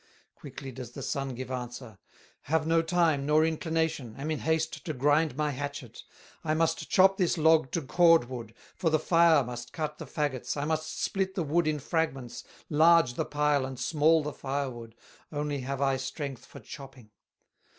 Quickly 0.33 0.71
does 0.71 0.93
the 0.93 1.03
son 1.03 1.35
give 1.35 1.51
answer: 1.51 1.99
"Have 2.45 2.65
no 2.65 2.81
time, 2.81 3.23
nor 3.23 3.45
inclination, 3.45 4.15
Am 4.17 4.31
in 4.31 4.39
haste 4.39 4.83
to 4.83 4.93
grind 4.93 5.35
my 5.37 5.51
hatchet; 5.51 6.01
I 6.43 6.55
must 6.55 6.89
chop 6.89 7.17
this 7.17 7.37
log 7.37 7.69
to 7.73 7.83
cordwood, 7.83 8.55
For 8.75 8.89
the 8.89 8.97
fire 8.97 9.43
must 9.43 9.73
cut 9.73 9.99
the 9.99 10.07
faggots, 10.07 10.57
I 10.57 10.65
must 10.65 11.03
split 11.03 11.35
the 11.35 11.43
wood 11.43 11.67
in 11.67 11.77
fragments, 11.77 12.43
Large 12.67 13.13
the 13.13 13.25
pile 13.25 13.63
and 13.63 13.79
small 13.79 14.23
the 14.23 14.33
fire 14.33 14.71
wood, 14.71 14.95
Only 15.31 15.59
have 15.59 15.83
I 15.83 15.97
strength 15.97 16.47
for 16.47 16.59
chopping." 16.61 17.11